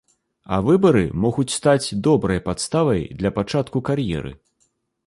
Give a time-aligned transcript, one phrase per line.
[0.55, 4.39] А выбары могуць стаць добрай падставай для пачатку кар'еры.